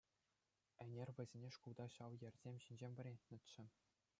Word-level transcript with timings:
Ӗнер 0.85 1.09
вӗсене 1.17 1.49
шкулта 1.57 1.85
ҫав 1.97 2.11
йӗрсем 2.21 2.55
ҫинчен 2.65 2.91
вӗрентнӗччӗ. 3.01 3.63